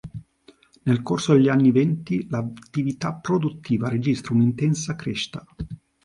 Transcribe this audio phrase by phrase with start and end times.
[0.85, 5.45] Nel corso degli anni Venti l'attività produttiva registra un'intensa crescita.